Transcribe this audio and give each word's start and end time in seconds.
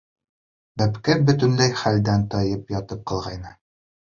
Бәпкә 0.81 1.17
бөтөнләй 1.27 1.75
хәлдән 1.83 2.27
тайып 2.33 2.75
ятып 2.79 3.05
ҡалғайны. 3.13 3.57